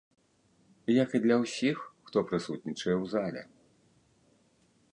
[1.03, 3.47] Як і для ўсіх, хто прысутнічае ў зале.